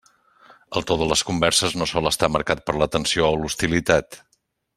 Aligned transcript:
El 0.79 0.87
to 0.91 0.95
de 1.01 1.07
les 1.11 1.23
converses 1.27 1.75
no 1.81 1.89
sol 1.91 2.11
estar 2.13 2.31
marcat 2.37 2.65
per 2.71 2.77
la 2.85 2.89
tensió 2.97 3.29
o 3.29 3.31
l'hostilitat. 3.43 4.21